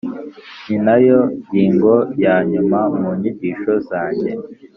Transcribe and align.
ni 0.67 0.77
na 0.85 0.95
yo 1.05 1.19
ngingo 1.45 1.93
ya 2.23 2.35
nyuma 2.51 2.79
mu 2.97 3.09
nyigisho 3.19 3.73
zanjye. 3.89 4.29